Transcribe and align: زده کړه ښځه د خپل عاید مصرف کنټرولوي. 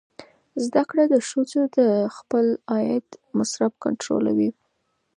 زده 0.65 0.83
کړه 0.89 1.03
ښځه 1.29 1.61
د 1.77 1.79
خپل 2.17 2.45
عاید 2.71 3.07
مصرف 3.37 3.71
کنټرولوي. 3.83 4.49